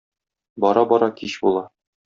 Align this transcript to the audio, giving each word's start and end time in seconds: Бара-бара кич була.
Бара-бара 0.61 1.09
кич 1.17 1.39
була. 1.43 1.69